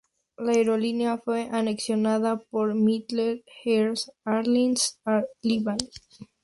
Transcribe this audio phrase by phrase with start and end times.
[0.35, 5.77] La aerolínea fue anexionada por Middle East Airlines Air Liban.